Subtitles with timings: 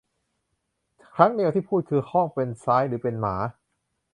[1.15, 3.35] ครั้งเดียวที่พูดคือห้อง เป็นซ้ายหรือเป็นหมา